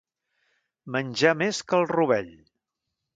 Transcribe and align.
Menjar 0.95 1.33
més 1.41 1.59
que 1.69 1.77
el 1.81 1.85
rovell. 1.91 2.33